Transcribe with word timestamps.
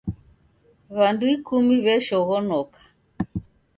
W'andu 0.97 1.25
ikumi 1.35 1.75
w'eshoghonoka. 1.85 2.79